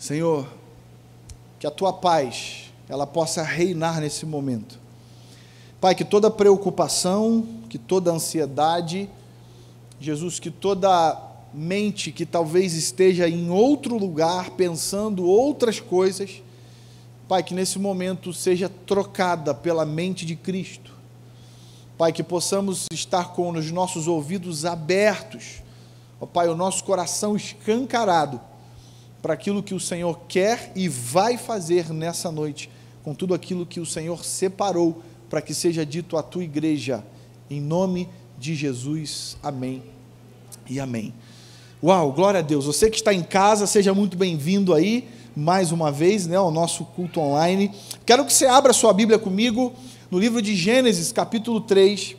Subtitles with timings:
[0.00, 0.48] Senhor,
[1.58, 4.80] que a tua paz ela possa reinar nesse momento.
[5.78, 9.10] Pai, que toda preocupação, que toda ansiedade,
[10.00, 11.20] Jesus, que toda
[11.52, 16.42] mente que talvez esteja em outro lugar, pensando outras coisas,
[17.28, 20.94] Pai, que nesse momento seja trocada pela mente de Cristo.
[21.98, 25.62] Pai, que possamos estar com os nossos ouvidos abertos,
[26.18, 28.48] ó Pai, o nosso coração escancarado
[29.22, 32.70] para aquilo que o Senhor quer e vai fazer nessa noite,
[33.02, 37.04] com tudo aquilo que o Senhor separou para que seja dito à tua igreja,
[37.48, 39.36] em nome de Jesus.
[39.42, 39.82] Amém
[40.68, 41.12] e amém.
[41.82, 42.66] Uau, glória a Deus.
[42.66, 46.84] Você que está em casa, seja muito bem-vindo aí, mais uma vez, né, ao nosso
[46.84, 47.70] culto online.
[48.04, 49.72] Quero que você abra sua Bíblia comigo
[50.10, 52.16] no livro de Gênesis, capítulo 3,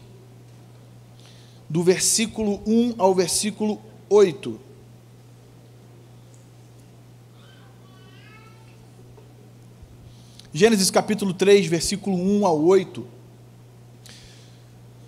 [1.69, 4.70] do versículo 1 ao versículo 8.
[10.53, 13.07] Gênesis capítulo 3, versículo 1 ao 8.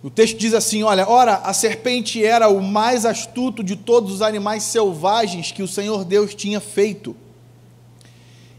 [0.01, 4.21] O texto diz assim: Olha, ora, a serpente era o mais astuto de todos os
[4.21, 7.13] animais selvagens que o Senhor Deus tinha feito.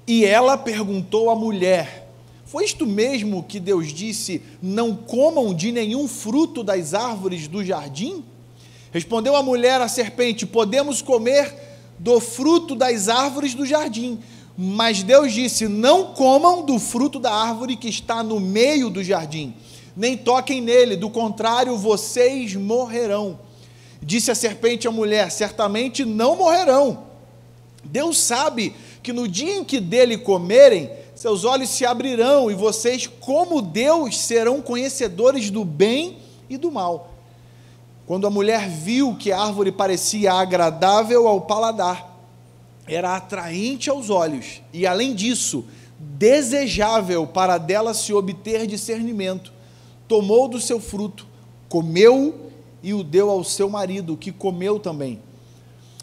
[0.07, 2.07] E ela perguntou à mulher:
[2.45, 8.23] Foi isto mesmo que Deus disse: Não comam de nenhum fruto das árvores do jardim?
[8.93, 11.55] Respondeu a mulher à serpente: Podemos comer
[11.99, 14.21] do fruto das árvores do jardim
[14.57, 19.55] mas Deus disse: Não comam do fruto da árvore que está no meio do jardim,
[19.97, 23.39] nem toquem nele, do contrário, vocês morrerão.
[24.03, 27.05] Disse a serpente à mulher: Certamente não morrerão.
[27.85, 33.07] Deus sabe que no dia em que dele comerem, seus olhos se abrirão e vocês,
[33.07, 37.11] como Deus, serão conhecedores do bem e do mal.
[38.07, 42.14] Quando a mulher viu que a árvore parecia agradável ao paladar,
[42.87, 45.65] era atraente aos olhos e, além disso,
[45.99, 49.53] desejável para dela se obter discernimento.
[50.07, 51.27] Tomou do seu fruto,
[51.69, 52.51] comeu
[52.83, 55.21] e o deu ao seu marido, que comeu também.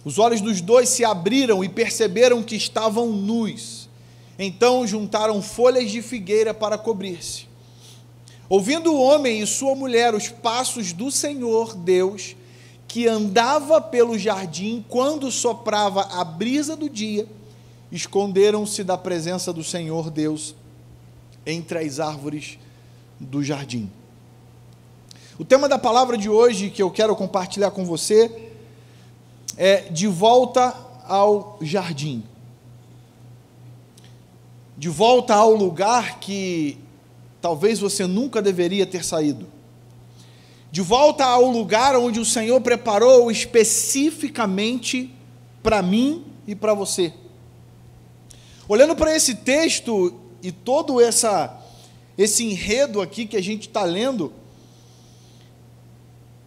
[0.04, 3.88] Os olhos dos dois se abriram e perceberam que estavam nus.
[4.40, 7.46] Então juntaram folhas de figueira para cobrir-se.
[8.50, 12.36] Ouvindo o homem e sua mulher os passos do Senhor Deus,
[12.92, 17.26] que andava pelo jardim quando soprava a brisa do dia,
[17.90, 20.54] esconderam-se da presença do Senhor Deus
[21.46, 22.60] entre as árvores
[23.18, 23.90] do jardim.
[25.40, 28.52] O tema da palavra de hoje que eu quero compartilhar com você
[29.56, 30.76] é de volta
[31.08, 32.22] ao jardim.
[34.78, 36.78] De volta ao lugar que
[37.42, 39.48] talvez você nunca deveria ter saído
[40.72, 45.14] de volta ao lugar onde o Senhor preparou especificamente
[45.62, 47.14] para mim e para você.
[48.70, 51.62] Olhando para esse texto e todo essa,
[52.18, 54.32] esse enredo aqui que a gente está lendo,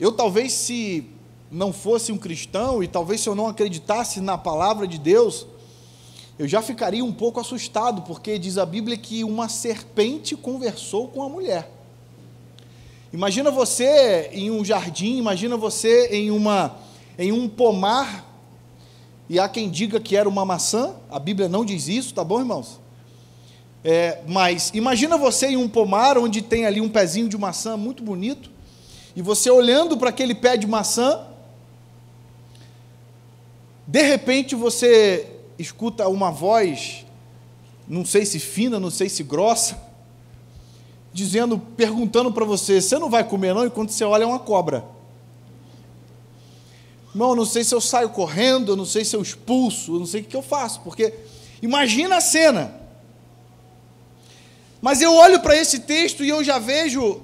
[0.00, 1.06] eu talvez se
[1.50, 5.46] não fosse um cristão e talvez se eu não acreditasse na palavra de Deus,
[6.38, 11.22] eu já ficaria um pouco assustado, porque diz a Bíblia que uma serpente conversou com
[11.22, 11.70] a mulher.
[13.14, 16.76] Imagina você em um jardim, imagina você em, uma,
[17.16, 18.28] em um pomar,
[19.28, 22.40] e há quem diga que era uma maçã, a Bíblia não diz isso, tá bom,
[22.40, 22.80] irmãos?
[23.84, 28.02] É, mas imagina você em um pomar onde tem ali um pezinho de maçã muito
[28.02, 28.50] bonito,
[29.14, 31.24] e você olhando para aquele pé de maçã,
[33.86, 35.24] de repente você
[35.56, 37.06] escuta uma voz,
[37.86, 39.80] não sei se fina, não sei se grossa,
[41.14, 43.64] dizendo, perguntando para você: você não vai comer não?
[43.64, 44.84] E quando você olha, é uma cobra.
[47.10, 50.00] Irmão, eu não sei se eu saio correndo, eu não sei se eu expulso, eu
[50.00, 51.14] não sei o que eu faço, porque
[51.62, 52.74] imagina a cena.
[54.82, 57.22] Mas eu olho para esse texto e eu já vejo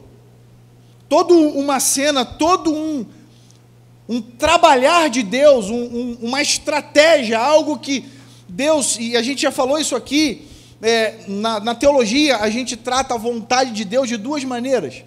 [1.09, 3.05] toda uma cena, todo um,
[4.09, 8.05] um trabalhar de Deus, um, um, uma estratégia, algo que
[8.49, 10.47] Deus, e a gente já falou isso aqui,
[10.83, 15.05] é, na, na teologia, a gente trata a vontade de Deus de duas maneiras: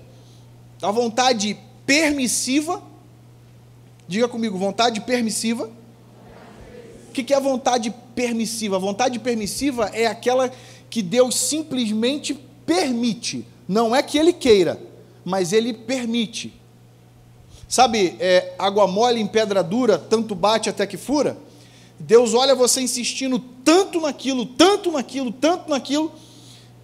[0.81, 2.81] a vontade permissiva,
[4.07, 5.69] diga comigo, vontade permissiva.
[7.09, 8.75] O que é a vontade permissiva?
[8.75, 10.51] A vontade permissiva é aquela
[10.89, 12.33] que Deus simplesmente
[12.65, 14.79] permite, não é que Ele queira,
[15.23, 16.53] mas Ele permite.
[17.67, 21.37] Sabe, é, água mole em pedra dura, tanto bate até que fura?
[21.99, 26.11] Deus olha você insistindo tanto naquilo, tanto naquilo, tanto naquilo,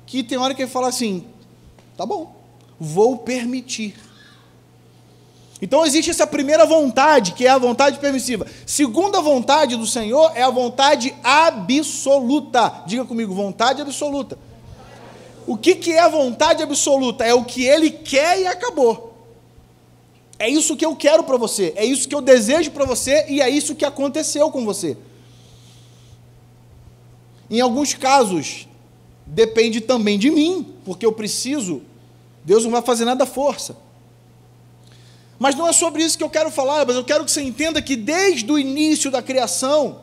[0.06, 1.26] que tem hora que ele fala assim:
[1.98, 2.36] tá bom,
[2.80, 3.96] vou permitir.
[5.62, 8.48] Então existe essa primeira vontade, que é a vontade permissiva.
[8.66, 12.84] Segunda vontade do Senhor é a vontade absoluta.
[12.86, 14.38] Diga comigo, vontade absoluta.
[15.46, 17.26] O que, que é a vontade absoluta?
[17.26, 19.09] É o que Ele quer e acabou.
[20.40, 23.42] É isso que eu quero para você, é isso que eu desejo para você e
[23.42, 24.98] é isso que aconteceu com você.
[27.52, 28.66] Em alguns casos,
[29.26, 31.82] depende também de mim, porque eu preciso,
[32.46, 33.76] Deus não vai fazer nada à força.
[35.38, 37.82] Mas não é sobre isso que eu quero falar, mas eu quero que você entenda
[37.82, 40.02] que desde o início da criação,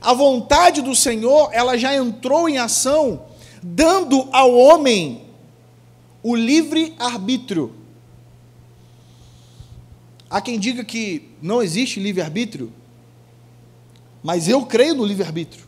[0.00, 3.24] a vontade do Senhor, ela já entrou em ação,
[3.62, 5.22] dando ao homem
[6.22, 7.79] o livre arbítrio.
[10.30, 12.72] Há quem diga que não existe livre arbítrio,
[14.22, 15.64] mas eu creio no livre arbítrio.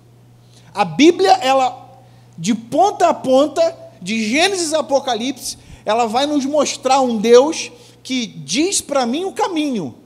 [0.72, 2.00] A Bíblia, ela
[2.38, 7.72] de ponta a ponta, de Gênesis a Apocalipse, ela vai nos mostrar um Deus
[8.04, 9.96] que diz para mim o caminho,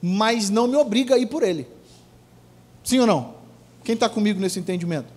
[0.00, 1.66] mas não me obriga a ir por ele.
[2.82, 3.34] Sim ou não?
[3.84, 5.12] Quem está comigo nesse entendimento?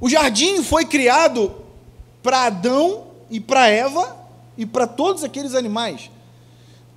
[0.00, 1.54] O jardim foi criado
[2.22, 4.21] para Adão e para Eva
[4.56, 6.10] e para todos aqueles animais.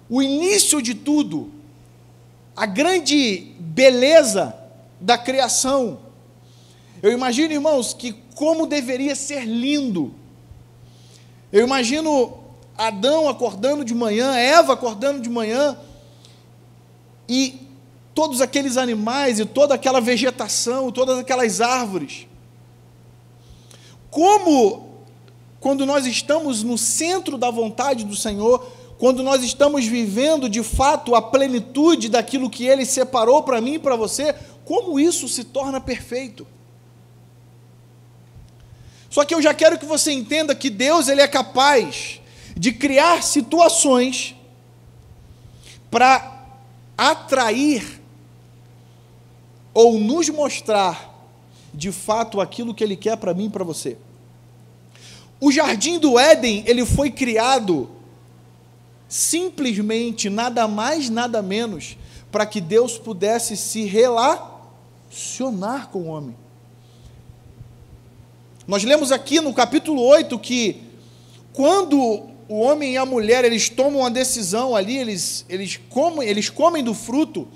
[0.10, 1.52] O início de tudo,
[2.56, 4.56] a grande beleza
[5.00, 6.00] da criação.
[7.02, 10.14] Eu imagino, irmãos, que como deveria ser lindo
[11.56, 12.34] eu imagino
[12.78, 15.78] Adão acordando de manhã, Eva acordando de manhã,
[17.30, 17.62] e
[18.14, 22.28] todos aqueles animais e toda aquela vegetação, todas aquelas árvores.
[24.12, 24.85] Como,
[25.66, 31.16] quando nós estamos no centro da vontade do Senhor, quando nós estamos vivendo de fato
[31.16, 35.82] a plenitude daquilo que Ele separou para mim e para você, como isso se torna
[35.82, 36.46] perfeito?
[39.10, 42.22] Só que eu já quero que você entenda que Deus ele é capaz
[42.56, 44.36] de criar situações
[45.90, 46.46] para
[46.96, 48.04] atrair
[49.74, 51.28] ou nos mostrar
[51.74, 53.98] de fato aquilo que ele quer para mim e para você.
[55.40, 57.90] O jardim do Éden, ele foi criado
[59.08, 61.98] simplesmente nada mais, nada menos
[62.32, 66.36] para que Deus pudesse se relacionar com o homem.
[68.68, 70.82] Nós lemos aqui no capítulo 8 que
[71.54, 76.50] quando o homem e a mulher eles tomam uma decisão ali, eles, eles, comem, eles
[76.50, 77.48] comem do fruto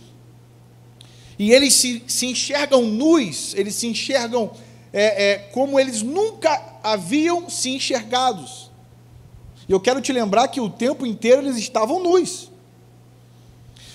[1.38, 4.52] e eles se, se enxergam nus, eles se enxergam
[4.92, 8.70] é, é, como eles nunca haviam se enxergados.
[9.68, 12.52] E eu quero te lembrar que o tempo inteiro eles estavam nus.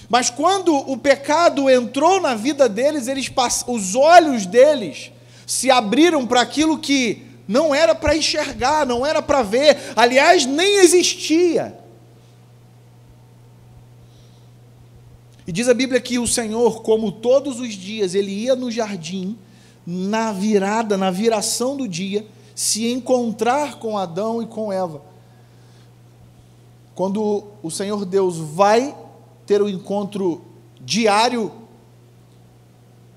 [0.09, 3.31] Mas quando o pecado entrou na vida deles, eles
[3.67, 5.11] os olhos deles
[5.47, 10.79] se abriram para aquilo que não era para enxergar, não era para ver, aliás, nem
[10.79, 11.79] existia.
[15.47, 19.37] E diz a Bíblia que o Senhor, como todos os dias, ele ia no jardim,
[19.87, 25.03] na virada, na viração do dia, se encontrar com Adão e com Eva.
[26.95, 28.97] Quando o Senhor Deus vai
[29.45, 30.43] ter o um encontro
[30.81, 31.53] diário,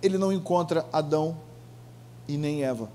[0.02, 1.38] ele não encontra Adão
[2.28, 2.90] e nem Eva.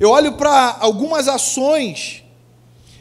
[0.00, 2.24] Eu olho para algumas ações,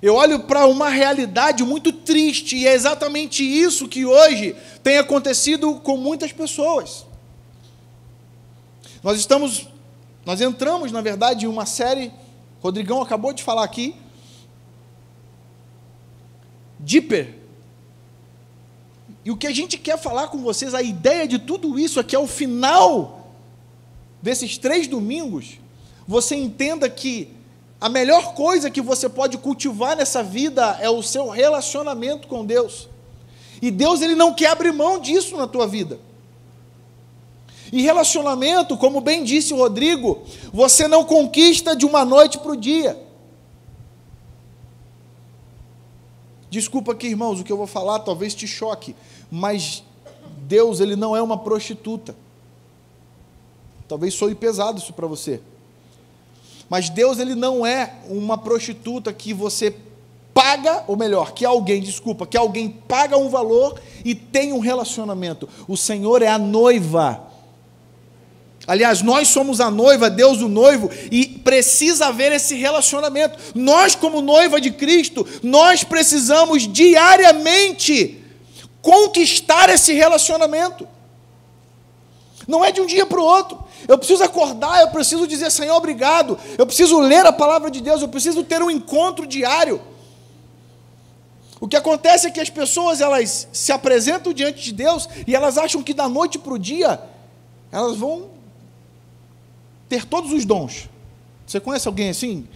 [0.01, 5.75] eu olho para uma realidade muito triste, e é exatamente isso que hoje tem acontecido
[5.75, 7.06] com muitas pessoas.
[9.07, 9.69] Nós estamos,
[10.25, 12.11] nós entramos, na verdade, em uma série,
[12.59, 13.95] Rodrigão acabou de falar aqui,
[16.77, 17.33] Deeper.
[19.23, 22.03] E o que a gente quer falar com vocês, a ideia de tudo isso é
[22.03, 23.31] que ao final
[24.21, 25.57] desses três domingos,
[26.05, 27.33] você entenda que
[27.79, 32.89] a melhor coisa que você pode cultivar nessa vida é o seu relacionamento com Deus.
[33.61, 35.97] E Deus ele não quer abrir mão disso na tua vida.
[37.71, 40.21] E relacionamento, como bem disse o Rodrigo,
[40.53, 42.97] você não conquista de uma noite para o dia.
[46.49, 48.95] Desculpa aqui, irmãos, o que eu vou falar talvez te choque,
[49.29, 49.83] mas
[50.39, 52.15] Deus ele não é uma prostituta.
[53.87, 55.41] Talvez soe pesado isso para você.
[56.69, 59.75] Mas Deus ele não é uma prostituta que você
[60.33, 65.49] paga, ou melhor, que alguém, desculpa, que alguém paga um valor e tem um relacionamento.
[65.67, 67.26] O Senhor é a noiva.
[68.67, 73.39] Aliás, nós somos a noiva, Deus o noivo, e precisa haver esse relacionamento.
[73.55, 78.21] Nós, como noiva de Cristo, nós precisamos diariamente
[78.81, 80.85] conquistar esse relacionamento.
[82.45, 83.63] Não é de um dia para o outro.
[83.87, 86.37] Eu preciso acordar, eu preciso dizer, Senhor, obrigado.
[86.57, 89.81] Eu preciso ler a palavra de Deus, eu preciso ter um encontro diário.
[91.59, 95.57] O que acontece é que as pessoas elas se apresentam diante de Deus e elas
[95.57, 96.99] acham que da noite para o dia
[97.71, 98.29] elas vão
[99.87, 100.89] ter todos os dons.
[101.45, 102.47] Você conhece alguém assim?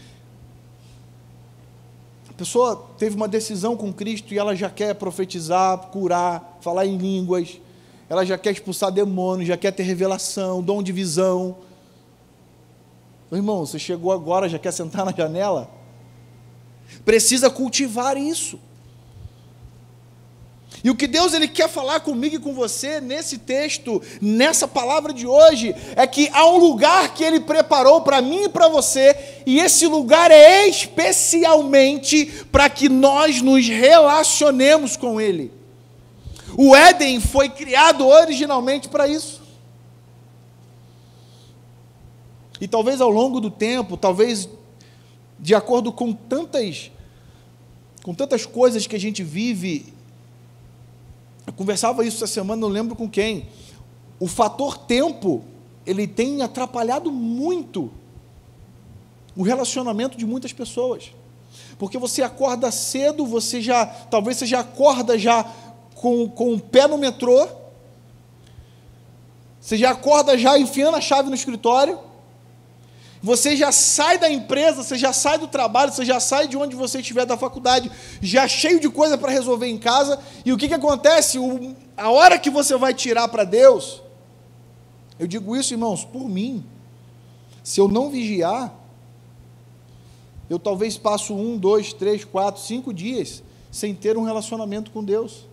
[2.30, 6.98] A pessoa teve uma decisão com Cristo e ela já quer profetizar, curar, falar em
[6.98, 7.60] línguas,
[8.10, 11.58] ela já quer expulsar demônios, já quer ter revelação, dom de visão.
[13.32, 15.70] Irmão, você chegou agora, já quer sentar na janela?
[17.06, 18.60] Precisa cultivar isso.
[20.84, 25.14] E o que Deus ele quer falar comigo e com você nesse texto, nessa palavra
[25.14, 29.16] de hoje, é que há um lugar que ele preparou para mim e para você,
[29.46, 35.52] e esse lugar é especialmente para que nós nos relacionemos com ele.
[36.58, 39.42] O Éden foi criado originalmente para isso.
[42.60, 44.50] E talvez ao longo do tempo, talvez
[45.40, 46.92] de acordo com tantas
[48.04, 49.94] com tantas coisas que a gente vive
[51.46, 53.48] eu conversava isso essa semana, não lembro com quem.
[54.20, 55.44] O fator tempo,
[55.86, 57.92] ele tem atrapalhado muito
[59.36, 61.12] o relacionamento de muitas pessoas.
[61.78, 65.44] Porque você acorda cedo, você já, talvez você já acorda já
[65.96, 67.48] com, com o pé no metrô,
[69.60, 72.00] você já acorda já enfiando a chave no escritório,
[73.22, 76.76] você já sai da empresa, você já sai do trabalho, você já sai de onde
[76.76, 80.20] você estiver da faculdade, já cheio de coisa para resolver em casa.
[80.44, 81.38] E o que, que acontece?
[81.38, 84.02] O, a hora que você vai tirar para Deus,
[85.20, 86.66] eu digo isso, irmãos, por mim.
[87.64, 88.74] Se eu não vigiar,
[90.50, 95.48] eu talvez passo um, dois, três, quatro, cinco dias sem ter um relacionamento com Deus.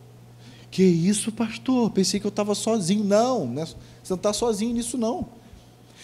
[0.70, 1.90] Que isso, pastor?
[1.90, 3.04] Pensei que eu estava sozinho.
[3.04, 3.64] Não, né?
[3.64, 3.76] você
[4.10, 5.28] não está sozinho nisso, não.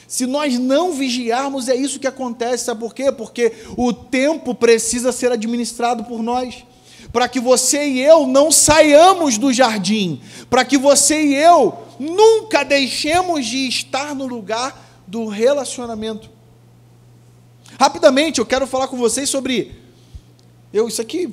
[0.07, 2.65] Se nós não vigiarmos, é isso que acontece.
[2.65, 3.11] Sabe por quê?
[3.11, 6.65] Porque o tempo precisa ser administrado por nós.
[7.13, 10.21] Para que você e eu não saiamos do jardim.
[10.51, 16.29] Para que você e eu nunca deixemos de estar no lugar do relacionamento.
[17.79, 19.73] Rapidamente, eu quero falar com vocês sobre.
[20.73, 21.33] Eu, isso aqui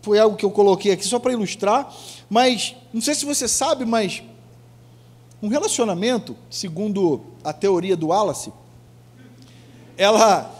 [0.00, 1.92] foi algo que eu coloquei aqui só para ilustrar,
[2.28, 4.22] mas não sei se você sabe, mas
[5.42, 8.52] um relacionamento, segundo a teoria do Wallace,
[9.96, 10.50] ela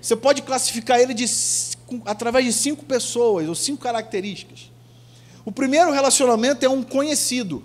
[0.00, 1.24] você pode classificar ele de,
[2.04, 4.70] através de cinco pessoas ou cinco características.
[5.46, 7.62] O primeiro relacionamento é um conhecido.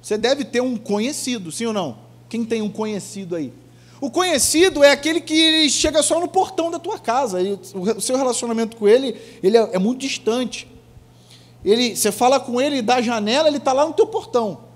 [0.00, 1.98] Você deve ter um conhecido, sim ou não?
[2.26, 3.52] Quem tem um conhecido aí?
[4.00, 7.38] O conhecido é aquele que chega só no portão da tua casa.
[7.42, 10.66] o seu relacionamento com ele, ele é, é muito distante.
[11.62, 14.69] Ele, você fala com ele da janela, ele está lá no teu portão.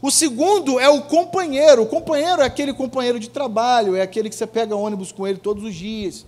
[0.00, 1.82] O segundo é o companheiro.
[1.82, 5.38] O companheiro é aquele companheiro de trabalho, é aquele que você pega ônibus com ele
[5.38, 6.24] todos os dias.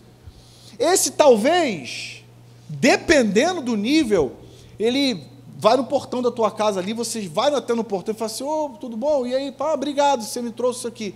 [0.78, 2.24] Esse talvez,
[2.68, 4.32] dependendo do nível,
[4.78, 5.24] ele
[5.58, 8.44] vai no portão da tua casa ali, você vai até no portão e fala assim:
[8.44, 9.26] Ô, oh, tudo bom?
[9.26, 11.14] E aí, pá, obrigado, você me trouxe isso aqui.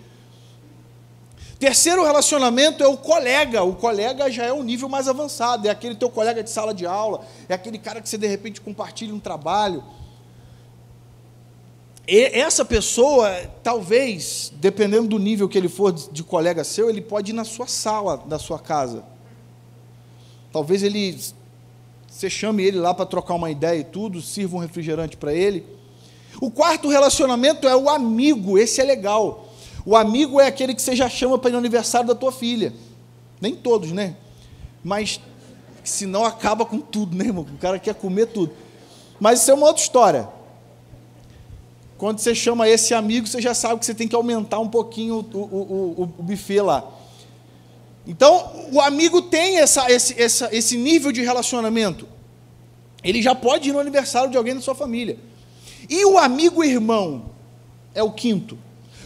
[1.58, 3.62] Terceiro relacionamento é o colega.
[3.62, 6.84] O colega já é um nível mais avançado, é aquele teu colega de sala de
[6.84, 9.82] aula, é aquele cara que você de repente compartilha um trabalho.
[12.06, 13.30] Essa pessoa,
[13.62, 17.66] talvez, dependendo do nível que ele for de colega seu, ele pode ir na sua
[17.66, 19.04] sala da sua casa.
[20.52, 21.18] Talvez ele
[22.14, 25.66] você chame ele lá para trocar uma ideia e tudo, sirva um refrigerante para ele.
[26.40, 29.48] O quarto relacionamento é o amigo, esse é legal.
[29.84, 32.72] O amigo é aquele que você já chama para ir no aniversário da tua filha.
[33.40, 34.14] Nem todos, né?
[34.82, 35.20] Mas
[35.82, 37.44] senão acaba com tudo, né, irmão?
[37.52, 38.52] O cara quer comer tudo.
[39.18, 40.28] Mas isso é uma outra história.
[41.96, 45.26] Quando você chama esse amigo, você já sabe que você tem que aumentar um pouquinho
[45.32, 45.42] o, o,
[45.96, 46.84] o, o buffet lá.
[48.06, 52.06] Então, o amigo tem essa, esse, essa, esse nível de relacionamento.
[53.02, 55.18] Ele já pode ir no aniversário de alguém da sua família.
[55.88, 57.30] E o amigo irmão
[57.94, 58.58] é o quinto.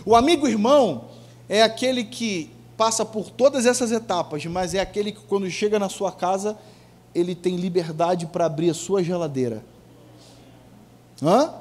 [0.04, 1.06] O amigo irmão
[1.48, 5.88] é aquele que passa por todas essas etapas, mas é aquele que, quando chega na
[5.88, 6.56] sua casa,
[7.14, 9.64] ele tem liberdade para abrir a sua geladeira.
[11.22, 11.52] Hã?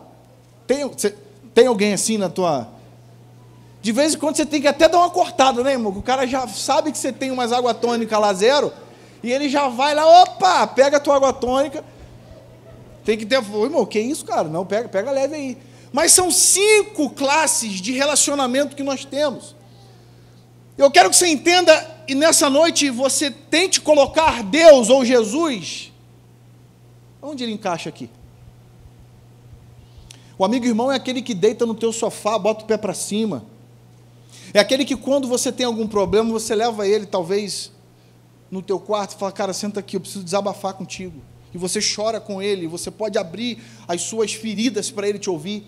[0.68, 1.16] Tem, você,
[1.54, 2.68] tem alguém assim na tua.
[3.82, 5.94] De vez em quando você tem que até dar uma cortada, né, irmão?
[5.94, 8.74] O cara já sabe que você tem umas água tônica lá zero,
[9.24, 11.84] e ele já vai lá, opa, pega a tua água tônica.
[13.06, 13.38] Tem que ter.
[13.38, 14.50] Ô, irmão, que isso, cara?
[14.50, 15.58] Não, pega, pega leve aí.
[15.94, 19.56] Mas são cinco classes de relacionamento que nós temos.
[20.78, 21.74] Eu quero que você entenda,
[22.08, 25.94] e nessa noite você tente colocar Deus ou Jesus.
[27.22, 28.10] Onde ele encaixa aqui?
[30.38, 33.44] O amigo irmão é aquele que deita no teu sofá, bota o pé para cima.
[34.54, 37.72] É aquele que quando você tem algum problema, você leva ele talvez
[38.52, 41.22] no teu quarto e fala: "Cara, senta aqui, eu preciso desabafar contigo".
[41.54, 45.66] E você chora com ele, você pode abrir as suas feridas para ele te ouvir.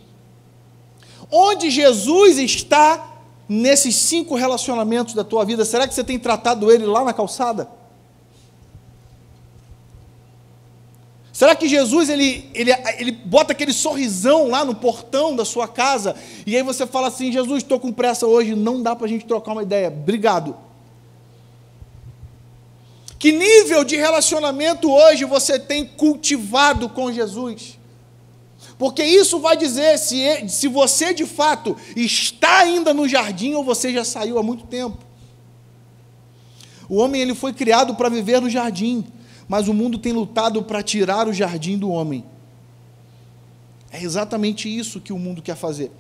[1.31, 5.65] Onde Jesus está nesses cinco relacionamentos da tua vida?
[5.65, 7.78] Será que você tem tratado ele lá na calçada?
[11.39, 16.13] Será que Jesus ele, ele, ele bota aquele sorrisão lá no portão da sua casa
[16.45, 19.25] e aí você fala assim: Jesus, estou com pressa hoje, não dá para a gente
[19.25, 20.53] trocar uma ideia, obrigado.
[23.17, 27.79] Que nível de relacionamento hoje você tem cultivado com Jesus?
[28.77, 30.19] Porque isso vai dizer se,
[30.49, 34.97] se você de fato está ainda no jardim ou você já saiu há muito tempo.
[36.89, 39.05] O homem ele foi criado para viver no jardim
[39.49, 42.23] mas o mundo tem lutado para tirar o jardim do homem.
[43.91, 45.91] É exatamente isso que o mundo quer fazer.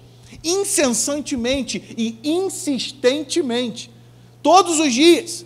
[0.43, 3.89] Incessantemente e insistentemente,
[4.43, 5.43] todos os dias.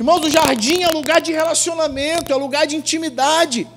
[0.00, 3.68] Irmãos, o jardim é lugar de relacionamento, é lugar de intimidade.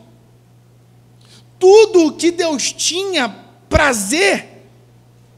[1.59, 3.29] Tudo que Deus tinha
[3.69, 4.65] prazer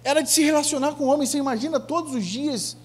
[0.02, 1.28] era de se relacionar com o homem.
[1.28, 2.78] Você imagina todos os dias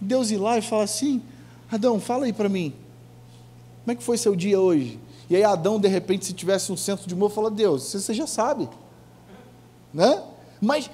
[0.00, 1.22] Deus ir lá e falar assim:
[1.70, 2.74] Adão, fala aí para mim.
[3.88, 5.00] Como é que foi seu dia hoje?
[5.30, 8.26] E aí Adão, de repente, se tivesse um centro de humor, fala, Deus, você já
[8.26, 8.68] sabe.
[9.94, 10.22] Né?
[10.60, 10.90] Mas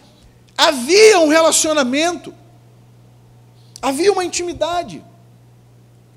[0.57, 2.33] havia um relacionamento,
[3.83, 5.05] havia uma intimidade.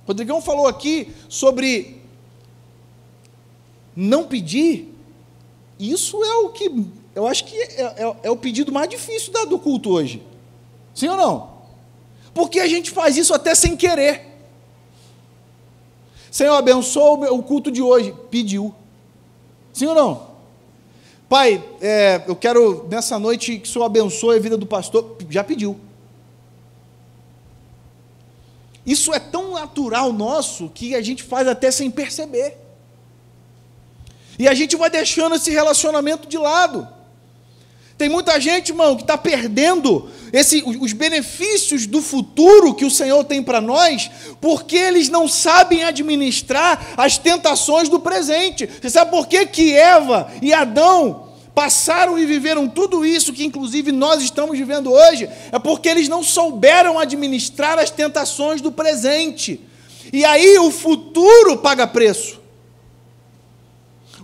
[0.06, 2.00] Rodrigão falou aqui sobre
[3.96, 4.94] não pedir.
[5.80, 6.72] Isso é o que
[7.16, 10.22] eu acho que é, é, é o pedido mais difícil do culto hoje.
[10.94, 11.50] Sim ou não?
[12.36, 14.27] Porque a gente faz isso até sem querer.
[16.38, 18.14] Senhor, abençoa o culto de hoje.
[18.30, 18.72] Pediu.
[19.74, 20.28] Sim ou não?
[21.28, 25.18] Pai, é, eu quero nessa noite que o Senhor abençoe a vida do pastor.
[25.32, 25.80] Já pediu.
[28.86, 32.56] Isso é tão natural nosso que a gente faz até sem perceber.
[34.38, 36.88] E a gente vai deixando esse relacionamento de lado.
[37.98, 43.24] Tem muita gente, irmão, que está perdendo esse, os benefícios do futuro que o Senhor
[43.24, 48.68] tem para nós, porque eles não sabem administrar as tentações do presente.
[48.68, 53.92] Você sabe por que, que Eva e Adão passaram e viveram tudo isso que, inclusive,
[53.92, 55.28] nós estamos vivendo hoje?
[55.52, 59.60] É porque eles não souberam administrar as tentações do presente.
[60.14, 62.40] E aí o futuro paga preço.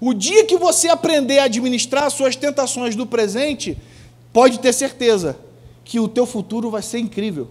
[0.06, 3.78] O dia que você aprender a administrar as suas tentações do presente,
[4.34, 5.38] pode ter certeza
[5.86, 7.48] que o teu futuro vai ser incrível.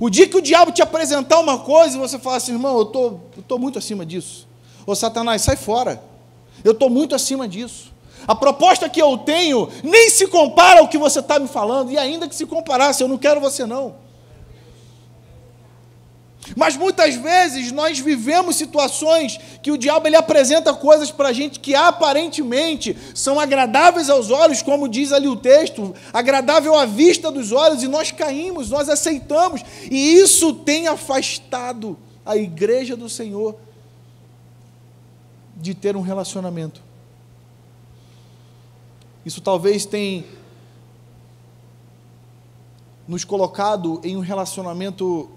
[0.00, 2.86] O dia que o diabo te apresentar uma coisa e você falar assim, irmão, eu
[2.86, 4.48] tô, estou muito acima disso.
[4.84, 6.02] Ô Satanás, sai fora.
[6.64, 7.92] Eu estou muito acima disso.
[8.26, 11.96] A proposta que eu tenho nem se compara ao que você está me falando, e
[11.96, 13.94] ainda que se comparasse, eu não quero você não.
[16.56, 21.58] Mas muitas vezes nós vivemos situações que o diabo ele apresenta coisas para a gente
[21.58, 27.50] que aparentemente são agradáveis aos olhos, como diz ali o texto, agradável à vista dos
[27.50, 33.56] olhos, e nós caímos, nós aceitamos, e isso tem afastado a igreja do Senhor
[35.56, 36.82] de ter um relacionamento.
[39.24, 40.24] Isso talvez tenha
[43.08, 45.30] nos colocado em um relacionamento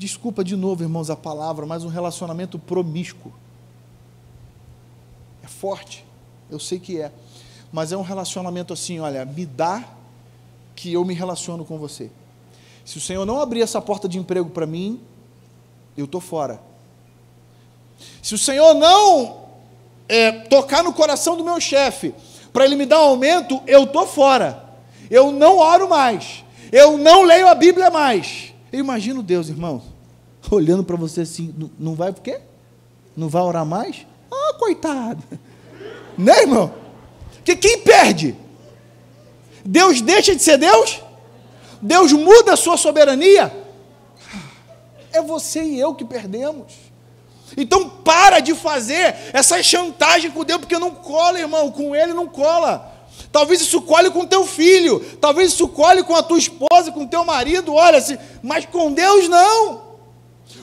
[0.00, 3.30] desculpa de novo, irmãos, a palavra, mas um relacionamento promíscuo.
[5.44, 6.06] É forte,
[6.50, 7.12] eu sei que é,
[7.70, 9.84] mas é um relacionamento assim, olha, me dá
[10.74, 12.10] que eu me relaciono com você.
[12.82, 14.98] Se o Senhor não abrir essa porta de emprego para mim,
[15.98, 16.58] eu estou fora.
[18.22, 19.48] Se o Senhor não
[20.08, 22.14] é, tocar no coração do meu chefe
[22.54, 24.64] para ele me dar um aumento, eu estou fora.
[25.10, 26.42] Eu não oro mais.
[26.72, 28.54] Eu não leio a Bíblia mais.
[28.72, 29.89] Eu imagino Deus, irmão,
[30.50, 32.40] olhando para você assim, não vai por quê?
[33.16, 34.06] Não vai orar mais?
[34.30, 35.22] Ah, coitado.
[36.18, 36.74] Né, irmão?
[37.36, 38.36] Porque quem perde?
[39.64, 41.00] Deus deixa de ser Deus?
[41.80, 43.50] Deus muda a sua soberania?
[45.12, 46.74] É você e eu que perdemos.
[47.56, 52.26] Então para de fazer essa chantagem com Deus, porque não cola, irmão, com ele não
[52.26, 52.92] cola.
[53.32, 57.24] Talvez isso colhe com teu filho, talvez isso colhe com a tua esposa, com teu
[57.24, 57.98] marido, olha,
[58.42, 59.89] mas com Deus não.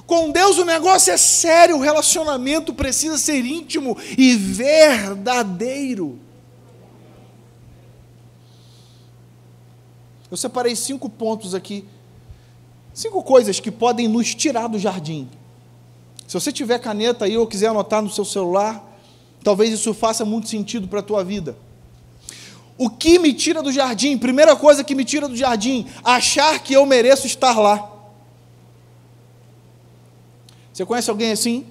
[0.07, 6.17] Com Deus o negócio é sério, o relacionamento precisa ser íntimo e verdadeiro.
[10.31, 11.83] Eu separei cinco pontos aqui,
[12.93, 15.29] cinco coisas que podem nos tirar do jardim.
[16.25, 18.81] Se você tiver caneta aí ou quiser anotar no seu celular,
[19.43, 21.57] talvez isso faça muito sentido para a tua vida.
[22.77, 24.17] O que me tira do jardim?
[24.17, 27.96] Primeira coisa que me tira do jardim, achar que eu mereço estar lá.
[30.77, 31.65] Você conhece alguém assim?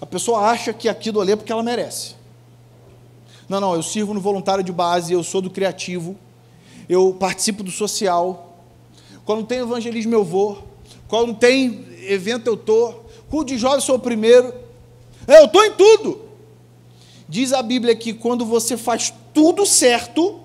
[0.00, 2.16] A pessoa acha que aquilo ali é porque ela merece.
[3.48, 6.16] Não, não, eu sirvo no voluntário de base, eu sou do criativo,
[6.88, 8.58] eu participo do social.
[9.24, 10.66] Quando tem evangelismo, eu vou.
[11.06, 13.08] Quando tem evento, eu estou.
[13.30, 14.52] Culto de jovens, sou o primeiro.
[15.28, 16.22] Eu estou em tudo.
[17.28, 20.40] Diz a Bíblia que quando você faz tudo certo,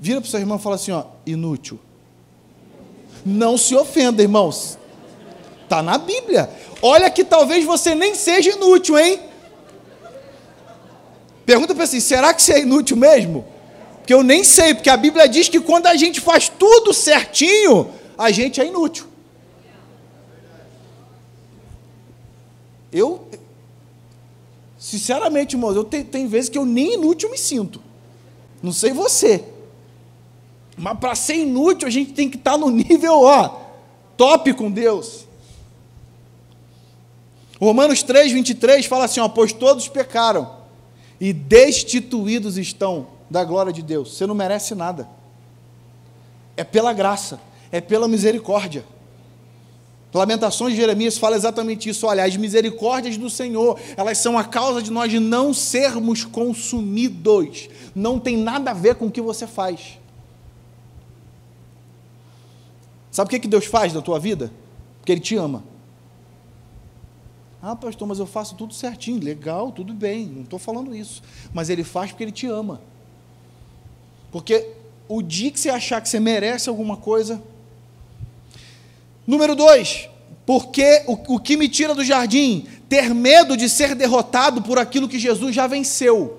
[0.00, 1.78] vira para o seu irmão e fala assim: ó, inútil.
[3.24, 4.78] Não se ofenda, irmãos.
[5.64, 6.50] Está na Bíblia.
[6.80, 9.20] Olha que talvez você nem seja inútil, hein?
[11.44, 13.44] Pergunta para assim: será que você é inútil mesmo?
[13.98, 17.90] Porque eu nem sei, porque a Bíblia diz que quando a gente faz tudo certinho,
[18.16, 19.06] a gente é inútil.
[22.90, 23.28] Eu,
[24.78, 27.82] sinceramente, irmãos, eu tenho, tem vezes que eu nem inútil me sinto.
[28.62, 29.44] Não sei você.
[30.78, 33.60] Mas para ser inútil, a gente tem que estar tá no nível, ó,
[34.16, 35.26] top com Deus.
[37.60, 40.58] Romanos 3, 23 fala assim: ó, pois todos pecaram
[41.20, 44.16] e destituídos estão da glória de Deus.
[44.16, 45.08] Você não merece nada.
[46.56, 48.84] É pela graça, é pela misericórdia.
[50.14, 52.06] Lamentações de Jeremias fala exatamente isso.
[52.06, 57.68] Olha, as misericórdias do Senhor, elas são a causa de nós não sermos consumidos.
[57.94, 59.97] Não tem nada a ver com o que você faz.
[63.10, 64.52] Sabe o que, que Deus faz na tua vida?
[64.98, 65.64] Porque Ele te ama.
[67.60, 69.22] Ah, pastor, mas eu faço tudo certinho.
[69.22, 71.22] Legal, tudo bem, não estou falando isso.
[71.52, 72.80] Mas Ele faz porque Ele te ama.
[74.30, 74.74] Porque
[75.08, 77.42] o dia que você achar que você merece alguma coisa.
[79.26, 80.08] Número dois,
[80.46, 82.66] porque o, o que me tira do jardim?
[82.88, 86.37] Ter medo de ser derrotado por aquilo que Jesus já venceu.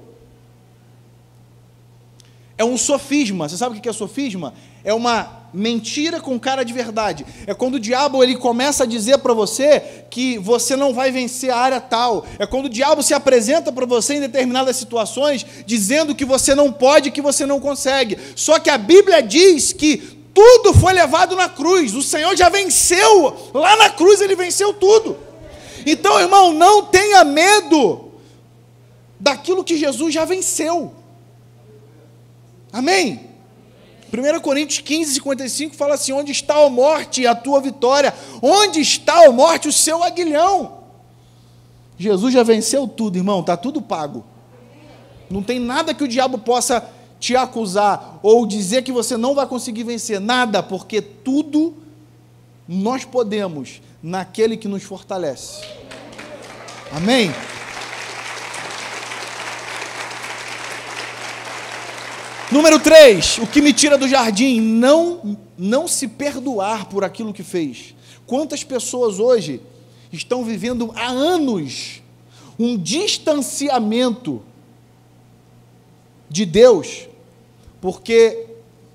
[2.59, 3.47] É um sofisma.
[3.47, 4.53] Você sabe o que é sofisma?
[4.83, 7.25] É uma mentira com cara de verdade.
[7.47, 11.51] É quando o diabo ele começa a dizer para você que você não vai vencer
[11.51, 12.25] a área tal.
[12.37, 16.69] É quando o diabo se apresenta para você em determinadas situações dizendo que você não
[16.69, 18.17] pode, que você não consegue.
[18.35, 21.95] Só que a Bíblia diz que tudo foi levado na cruz.
[21.95, 23.51] O Senhor já venceu.
[23.53, 25.17] Lá na cruz ele venceu tudo.
[25.85, 28.11] Então, irmão, não tenha medo
[29.17, 30.99] daquilo que Jesus já venceu.
[32.71, 33.29] Amém?
[34.11, 38.13] 1 Coríntios 15, 55 fala assim: Onde está a morte, a tua vitória?
[38.41, 40.79] Onde está a morte, o seu aguilhão?
[41.97, 44.23] Jesus já venceu tudo, irmão, está tudo pago.
[45.29, 49.45] Não tem nada que o diabo possa te acusar ou dizer que você não vai
[49.45, 51.75] conseguir vencer, nada, porque tudo
[52.67, 55.61] nós podemos naquele que nos fortalece.
[56.91, 57.31] Amém?
[62.51, 67.43] Número 3, o que me tira do jardim, não não se perdoar por aquilo que
[67.43, 67.93] fez.
[68.25, 69.61] Quantas pessoas hoje
[70.11, 72.01] estão vivendo há anos
[72.57, 74.41] um distanciamento
[76.29, 77.07] de Deus,
[77.79, 78.47] porque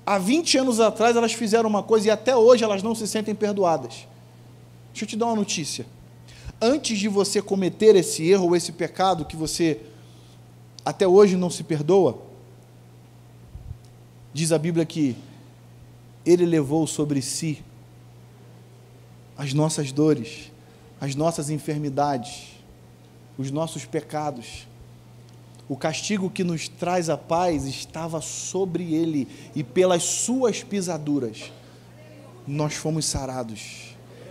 [0.05, 3.33] há 20 anos atrás elas fizeram uma coisa e até hoje elas não se sentem
[3.33, 4.07] perdoadas.
[4.91, 5.85] Deixa eu te dar uma notícia.
[6.61, 9.79] Antes de você cometer esse erro ou esse pecado que você
[10.83, 12.24] até hoje não se perdoa,
[14.35, 15.15] Diz a Bíblia que
[16.25, 17.63] Ele levou sobre si
[19.37, 20.51] as nossas dores,
[20.99, 22.47] as nossas enfermidades,
[23.37, 24.67] os nossos pecados.
[25.69, 31.49] O castigo que nos traz a paz estava sobre Ele, e pelas Suas pisaduras
[32.45, 33.84] nós fomos sarados.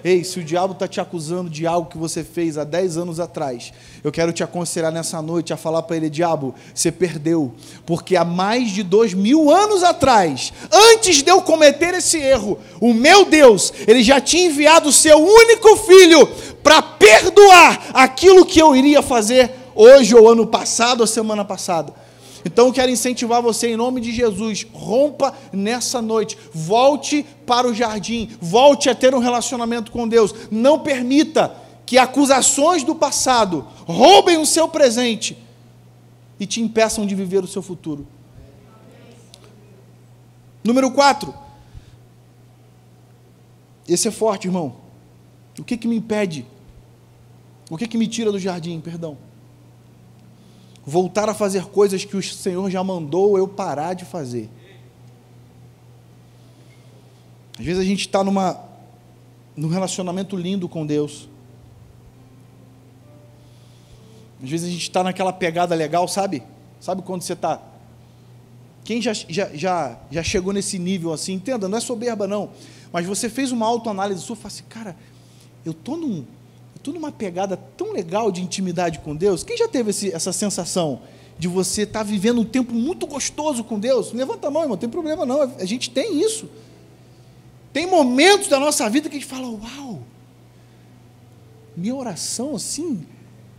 [0.05, 3.19] Ei, se o diabo está te acusando de algo que você fez há 10 anos
[3.19, 7.55] atrás, eu quero te aconselhar nessa noite a falar para ele: diabo, você perdeu,
[7.87, 12.93] porque há mais de dois mil anos atrás, antes de eu cometer esse erro, o
[12.93, 16.27] meu Deus, ele já tinha enviado o seu único filho
[16.63, 22.04] para perdoar aquilo que eu iria fazer hoje, ou ano passado, ou semana passada.
[22.45, 27.75] Então eu quero incentivar você em nome de Jesus, rompa nessa noite, volte para o
[27.75, 30.35] jardim, volte a ter um relacionamento com Deus.
[30.51, 35.39] Não permita que acusações do passado roubem o seu presente
[36.39, 38.07] e te impeçam de viver o seu futuro.
[40.63, 41.33] Número 4.
[43.89, 44.77] Esse é forte, irmão.
[45.59, 46.47] O que que me impede?
[47.71, 49.17] O que que me tira do jardim, perdão?
[50.87, 54.51] Voltar a fazer coisas que o Senhor já mandou eu parar de fazer.
[57.59, 58.75] Às vezes a gente está numa
[59.57, 61.29] num relacionamento lindo com Deus.
[64.43, 66.43] Às vezes a gente está naquela pegada legal, sabe?
[66.81, 67.63] Sabe quando você está.
[68.85, 72.51] Quem já, já, já, já chegou nesse nível assim, entenda, não é soberba não,
[72.93, 74.95] mas você fez uma autoanálise sua e falou assim, cara,
[75.65, 76.27] eu estou num,
[76.85, 79.43] tô numa pegada tão legal de intimidade com Deus.
[79.43, 81.01] Quem já teve esse, essa sensação
[81.39, 84.13] de você estar tá vivendo um tempo muito gostoso com Deus?
[84.13, 86.49] Levanta a mão, irmão, não tem problema não, a gente tem isso.
[87.73, 90.03] Tem momentos da nossa vida que a gente fala, uau,
[91.75, 93.05] minha oração assim,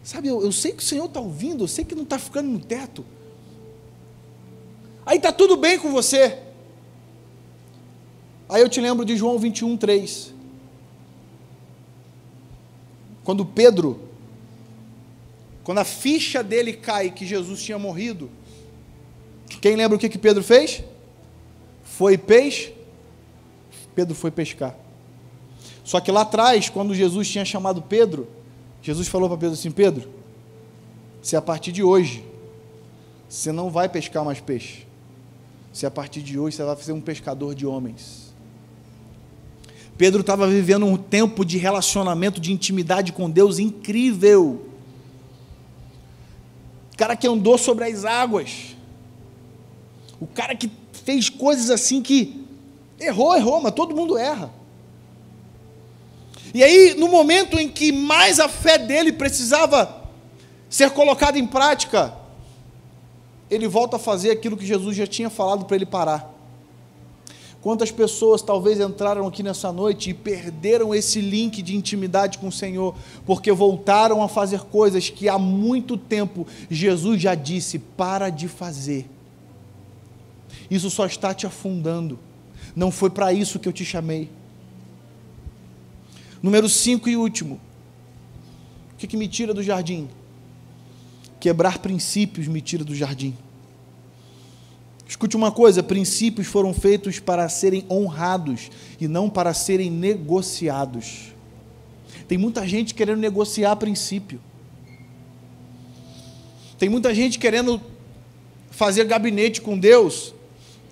[0.04, 2.48] sabe, eu, eu sei que o Senhor está ouvindo, eu sei que não está ficando
[2.48, 3.04] no teto.
[5.04, 6.38] Aí está tudo bem com você.
[8.48, 10.35] Aí eu te lembro de João 21, 3.
[13.26, 14.00] Quando Pedro,
[15.64, 18.30] quando a ficha dele cai que Jesus tinha morrido,
[19.60, 20.84] quem lembra o que, que Pedro fez?
[21.84, 22.74] Foi peixe.
[23.96, 24.78] Pedro foi pescar.
[25.84, 28.28] Só que lá atrás, quando Jesus tinha chamado Pedro,
[28.82, 30.08] Jesus falou para Pedro assim: Pedro,
[31.22, 32.24] se a partir de hoje
[33.28, 34.86] você não vai pescar mais peixe,
[35.74, 38.25] se a partir de hoje você vai ser um pescador de homens.
[39.98, 44.66] Pedro estava vivendo um tempo de relacionamento, de intimidade com Deus incrível.
[46.94, 48.76] O cara que andou sobre as águas.
[50.20, 52.46] O cara que fez coisas assim que
[53.00, 54.52] errou, errou, mas todo mundo erra.
[56.54, 60.04] E aí, no momento em que mais a fé dele precisava
[60.70, 62.14] ser colocada em prática,
[63.50, 66.35] ele volta a fazer aquilo que Jesus já tinha falado para ele parar.
[67.66, 72.52] Quantas pessoas talvez entraram aqui nessa noite e perderam esse link de intimidade com o
[72.52, 78.48] Senhor, porque voltaram a fazer coisas que há muito tempo Jesus já disse: para de
[78.48, 79.10] fazer.
[80.70, 82.20] Isso só está te afundando.
[82.76, 84.30] Não foi para isso que eu te chamei.
[86.44, 87.60] Número 5 e último.
[88.94, 90.08] O que, que me tira do jardim?
[91.40, 93.36] Quebrar princípios me tira do jardim.
[95.08, 101.34] Escute uma coisa: princípios foram feitos para serem honrados e não para serem negociados.
[102.28, 104.40] Tem muita gente querendo negociar princípio.
[106.78, 107.80] Tem muita gente querendo
[108.72, 110.34] fazer gabinete com Deus,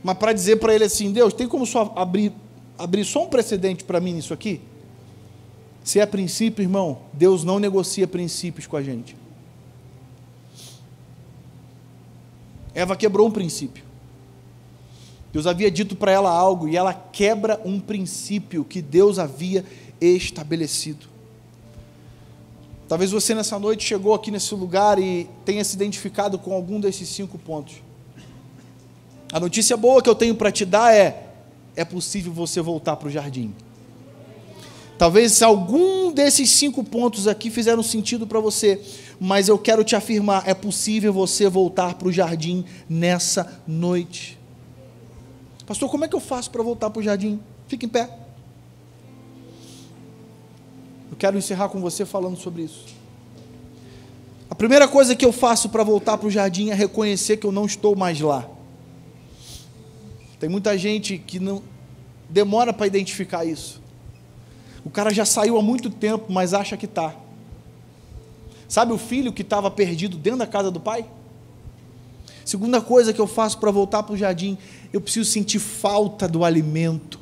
[0.03, 2.31] mas para dizer para ele assim: Deus, tem como só abrir,
[2.77, 4.61] abrir só um precedente para mim nisso aqui?
[5.83, 9.17] Se é princípio, irmão, Deus não negocia princípios com a gente.
[12.73, 13.92] Eva quebrou um princípio.
[15.33, 19.65] Deus havia dito para ela algo e ela quebra um princípio que Deus havia
[19.99, 21.07] estabelecido.
[22.87, 27.09] Talvez você nessa noite chegou aqui nesse lugar e tenha se identificado com algum desses
[27.09, 27.77] cinco pontos.
[29.31, 31.25] A notícia boa que eu tenho para te dar é:
[31.75, 33.55] é possível você voltar para o jardim.
[34.99, 38.79] Talvez algum desses cinco pontos aqui fizeram sentido para você,
[39.19, 44.42] mas eu quero te afirmar: é possível você voltar para o jardim nessa noite.
[45.65, 47.39] Pastor, como é que eu faço para voltar para o jardim?
[47.67, 48.09] Fique em pé.
[51.09, 52.85] Eu quero encerrar com você falando sobre isso.
[54.49, 57.51] A primeira coisa que eu faço para voltar para o jardim é reconhecer que eu
[57.51, 58.47] não estou mais lá.
[60.39, 61.63] Tem muita gente que não
[62.29, 63.81] demora para identificar isso.
[64.83, 67.15] O cara já saiu há muito tempo, mas acha que está.
[68.67, 71.05] Sabe o filho que estava perdido dentro da casa do pai?
[72.43, 74.57] Segunda coisa que eu faço para voltar para o jardim,
[74.93, 77.19] eu preciso sentir falta do alimento.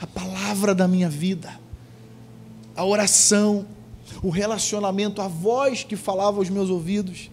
[0.00, 1.58] A palavra da minha vida,
[2.76, 3.66] a oração,
[4.22, 7.30] o relacionamento, a voz que falava aos meus ouvidos.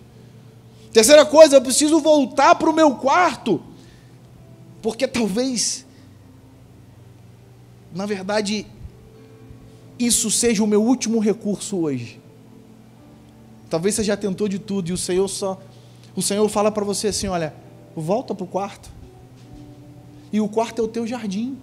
[0.91, 3.62] Terceira coisa, eu preciso voltar para o meu quarto,
[4.82, 5.86] porque talvez,
[7.93, 8.65] na verdade,
[10.00, 12.19] isso seja o meu último recurso hoje.
[13.69, 15.60] Talvez você já tentou de tudo e o Senhor só
[16.15, 17.54] o Senhor fala para você assim: olha,
[17.96, 18.90] volta para o quarto.
[20.32, 21.58] E o quarto é o teu jardim.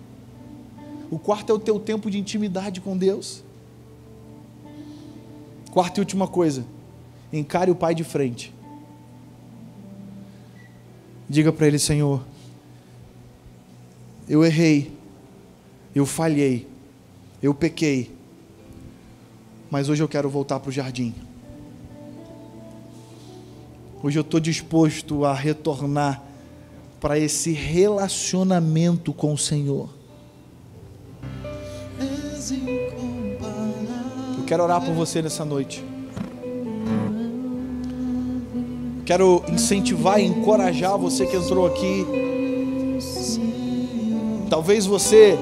[1.11, 3.43] O quarto é o teu tempo de intimidade com Deus.
[5.73, 6.65] Quarta e última coisa:
[7.33, 8.55] encare o Pai de frente.
[11.29, 12.25] Diga para Ele: Senhor,
[14.29, 14.97] eu errei,
[15.95, 16.69] eu falhei,
[17.43, 18.15] eu pequei,
[19.71, 21.15] mas hoje eu quero voltar para o jardim.
[24.03, 26.23] Hoje eu estou disposto a retornar
[26.99, 29.91] para esse relacionamento com o Senhor.
[34.39, 35.85] Eu quero orar por você nessa noite.
[39.05, 42.07] Quero incentivar e encorajar você que entrou aqui.
[44.49, 45.37] Talvez você,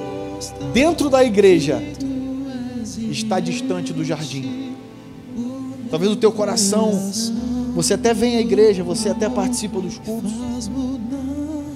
[0.75, 1.81] dentro da igreja,
[3.09, 4.75] está distante do jardim.
[5.91, 6.91] Talvez o teu coração
[7.75, 10.33] você até vem à igreja, você até participa dos cultos,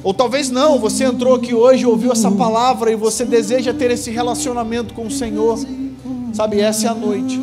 [0.02, 4.10] Ou talvez não, você entrou aqui hoje, ouviu essa palavra e você deseja ter esse
[4.10, 5.58] relacionamento com o Senhor.
[6.32, 7.38] Sabe, essa é a noite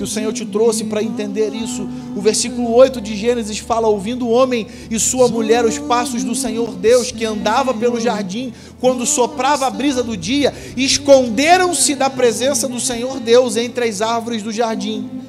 [0.00, 1.86] que o Senhor te trouxe para entender isso.
[2.16, 6.34] O versículo 8 de Gênesis fala: ouvindo o homem e sua mulher os passos do
[6.34, 12.66] Senhor Deus, que andava pelo jardim quando soprava a brisa do dia, esconderam-se da presença
[12.66, 15.19] do Senhor Deus entre as árvores do jardim.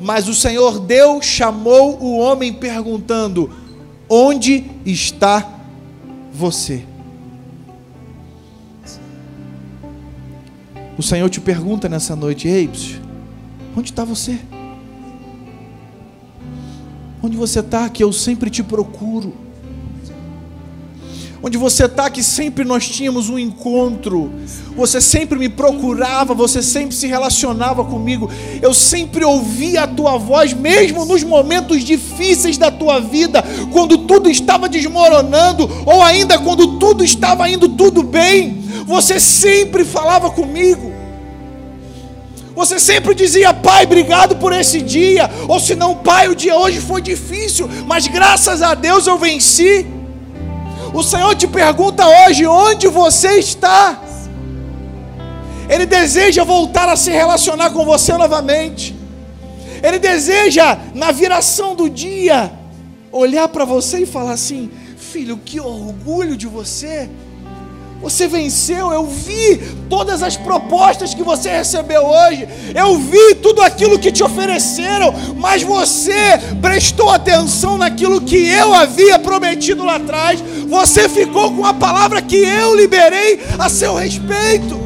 [0.00, 3.50] Mas o Senhor Deus chamou o homem perguntando:
[4.08, 5.48] Onde está
[6.32, 6.84] você?
[10.96, 12.68] O Senhor te pergunta nessa noite: Ei,
[13.76, 14.38] Onde está você?
[17.22, 19.47] Onde você está que eu sempre te procuro?
[21.40, 24.32] Onde você está que sempre nós tínhamos um encontro?
[24.76, 28.28] Você sempre me procurava, você sempre se relacionava comigo.
[28.60, 34.28] Eu sempre ouvia a tua voz, mesmo nos momentos difíceis da tua vida, quando tudo
[34.28, 38.58] estava desmoronando, ou ainda quando tudo estava indo tudo bem.
[38.84, 40.92] Você sempre falava comigo.
[42.56, 45.30] Você sempre dizia, Pai, obrigado por esse dia.
[45.46, 49.86] Ou se não, Pai, o dia hoje foi difícil, mas graças a Deus eu venci.
[50.92, 54.00] O Senhor te pergunta hoje: onde você está?
[55.68, 58.96] Ele deseja voltar a se relacionar com você novamente.
[59.82, 62.50] Ele deseja, na viração do dia,
[63.12, 67.08] olhar para você e falar assim: Filho, que orgulho de você.
[68.00, 69.56] Você venceu, eu vi
[69.90, 75.62] todas as propostas que você recebeu hoje, eu vi tudo aquilo que te ofereceram, mas
[75.62, 82.22] você prestou atenção naquilo que eu havia prometido lá atrás, você ficou com a palavra
[82.22, 84.78] que eu liberei a seu respeito.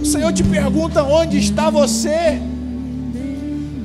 [0.00, 2.40] O Senhor te pergunta: onde está você?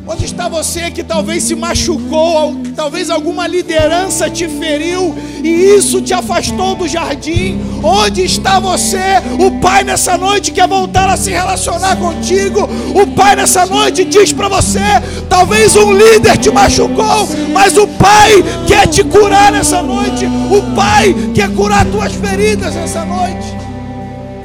[0.05, 6.13] Onde está você que talvez se machucou, talvez alguma liderança te feriu e isso te
[6.13, 7.61] afastou do jardim?
[7.81, 9.21] Onde está você?
[9.39, 12.67] O Pai nessa noite quer voltar a se relacionar contigo.
[12.93, 14.81] O Pai nessa noite diz para você:
[15.29, 20.25] talvez um líder te machucou, mas o Pai quer te curar nessa noite.
[20.25, 23.55] O Pai quer curar tuas feridas nessa noite.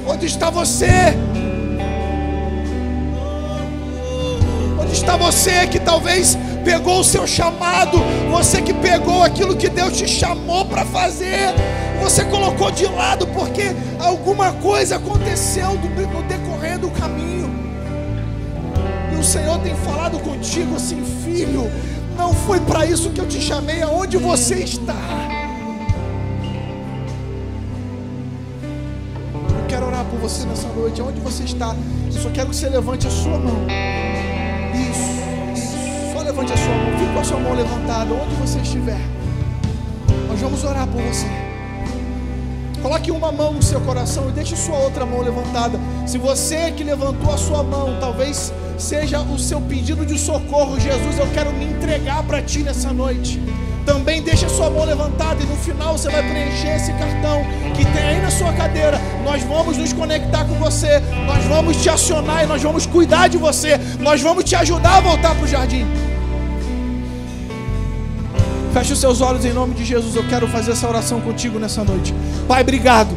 [0.06, 1.16] Onde está você?
[4.92, 7.98] Está você que talvez pegou o seu chamado,
[8.30, 11.54] você que pegou aquilo que Deus te chamou para fazer,
[12.00, 17.50] você colocou de lado porque alguma coisa aconteceu no decorrer do caminho.
[19.12, 21.70] E o Senhor tem falado contigo assim, filho,
[22.16, 24.94] não foi para isso que eu te chamei, aonde você está?
[29.48, 31.74] Eu quero orar por você nessa noite, aonde você está?
[32.06, 33.66] Eu só quero que você levante a sua mão.
[34.78, 35.10] Isso,
[35.54, 36.12] isso.
[36.12, 36.98] Só levante a sua mão.
[36.98, 39.00] Fique com a sua mão levantada, onde você estiver.
[40.28, 41.26] Nós vamos orar por você.
[42.82, 45.80] Coloque uma mão no seu coração e deixe sua outra mão levantada.
[46.06, 51.18] Se você que levantou a sua mão, talvez seja o seu pedido de socorro, Jesus,
[51.18, 53.40] eu quero me entregar para ti nessa noite
[53.88, 57.42] também deixe a sua mão levantada e no final você vai preencher esse cartão
[57.74, 59.00] que tem aí na sua cadeira.
[59.28, 63.36] Nós vamos nos conectar com você, nós vamos te acionar e nós vamos cuidar de
[63.36, 65.86] você, nós vamos te ajudar a voltar para o jardim.
[68.72, 70.16] Feche os seus olhos em nome de Jesus.
[70.16, 72.14] Eu quero fazer essa oração contigo nessa noite.
[72.48, 73.14] Pai, obrigado.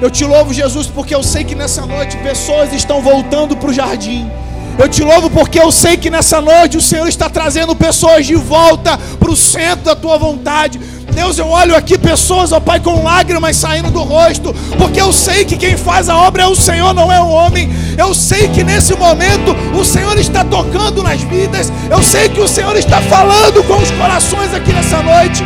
[0.00, 3.72] Eu te louvo, Jesus, porque eu sei que nessa noite pessoas estão voltando para o
[3.72, 4.30] jardim.
[4.78, 8.36] Eu te louvo porque eu sei que nessa noite o Senhor está trazendo pessoas de
[8.36, 10.80] volta para o centro da tua vontade.
[11.10, 15.44] Deus, eu olho aqui pessoas, ó Pai, com lágrimas saindo do rosto, porque eu sei
[15.44, 17.70] que quem faz a obra é o Senhor, não é o homem.
[17.98, 22.48] Eu sei que nesse momento o Senhor está tocando nas vidas, eu sei que o
[22.48, 25.44] Senhor está falando com os corações aqui nessa noite.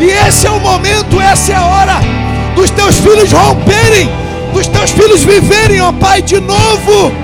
[0.00, 2.00] E esse é o momento, essa é a hora
[2.54, 4.10] dos teus filhos romperem,
[4.52, 7.21] dos teus filhos viverem, ó Pai, de novo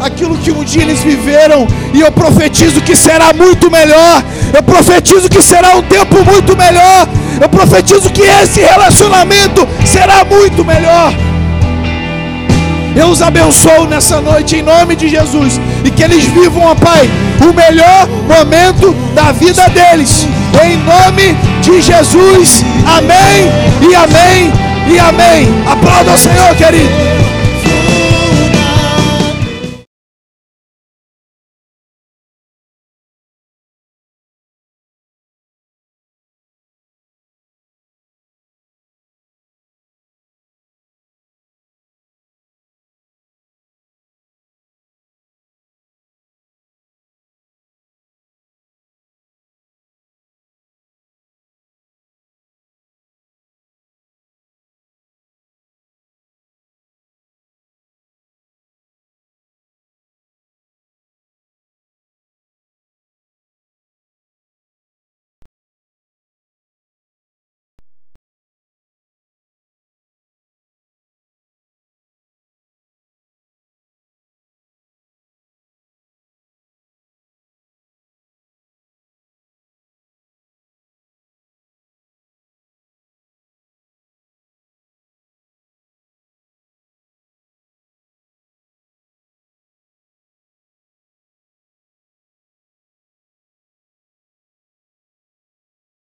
[0.00, 4.22] aquilo que um dia eles viveram, e eu profetizo que será muito melhor.
[4.52, 7.08] Eu profetizo que será um tempo muito melhor.
[7.40, 11.12] Eu profetizo que esse relacionamento será muito melhor.
[12.96, 17.08] Eu os abençoo nessa noite em nome de Jesus e que eles vivam, ó Pai,
[17.40, 20.26] o melhor momento da vida deles.
[20.64, 22.64] Em nome de Jesus.
[22.86, 23.48] Amém
[23.88, 24.52] e amém
[24.92, 25.48] e amém.
[25.70, 27.37] Aplauda o Senhor, querido.